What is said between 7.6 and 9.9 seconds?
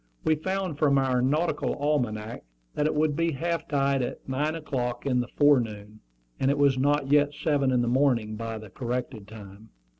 in the morning by the corrected time.